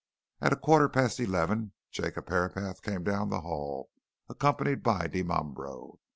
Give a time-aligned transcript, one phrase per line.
[0.41, 3.91] At a quarter past eleven Jacob Herapath came down the Hall,
[4.31, 5.99] accompanied by Dimambro.